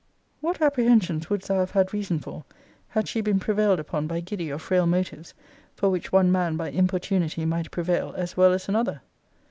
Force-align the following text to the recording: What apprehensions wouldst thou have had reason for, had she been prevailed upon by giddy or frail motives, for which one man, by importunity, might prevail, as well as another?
What 0.39 0.63
apprehensions 0.63 1.29
wouldst 1.29 1.49
thou 1.49 1.59
have 1.59 1.69
had 1.69 1.93
reason 1.93 2.17
for, 2.17 2.43
had 2.87 3.07
she 3.07 3.21
been 3.21 3.37
prevailed 3.39 3.79
upon 3.79 4.07
by 4.07 4.19
giddy 4.19 4.51
or 4.51 4.57
frail 4.57 4.87
motives, 4.87 5.35
for 5.75 5.91
which 5.91 6.11
one 6.11 6.31
man, 6.31 6.57
by 6.57 6.71
importunity, 6.71 7.45
might 7.45 7.69
prevail, 7.69 8.11
as 8.17 8.35
well 8.35 8.51
as 8.51 8.67
another? 8.67 9.03